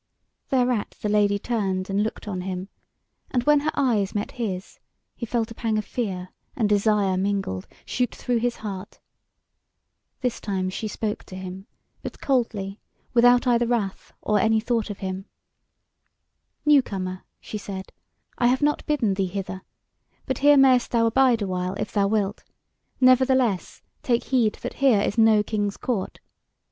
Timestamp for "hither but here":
19.27-20.57